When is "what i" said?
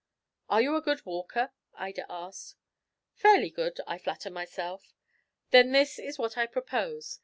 6.17-6.47